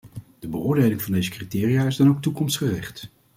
De 0.39 0.47
beoordeling 0.47 1.01
van 1.01 1.13
deze 1.13 1.29
criteria 1.29 1.85
is 1.85 1.95
dan 1.95 2.09
ook 2.09 2.21
toekomstgericht. 2.21 3.09